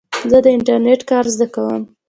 [0.29, 1.81] زه د انټرنېټ کار زده کوم.